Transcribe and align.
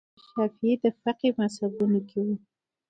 امام 0.03 0.23
شافعي 0.33 0.73
فقهي 1.03 1.29
مذهبونو 1.39 1.99
کې 2.09 2.19
وو 2.25 2.35